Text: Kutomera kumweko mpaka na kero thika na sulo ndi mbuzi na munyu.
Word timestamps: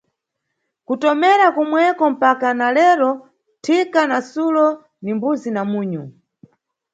Kutomera 0.87 1.45
kumweko 1.55 2.03
mpaka 2.15 2.47
na 2.59 2.67
kero 2.77 3.09
thika 3.63 4.01
na 4.11 4.19
sulo 4.29 4.65
ndi 5.01 5.11
mbuzi 5.17 5.49
na 5.55 5.63
munyu. 5.71 6.03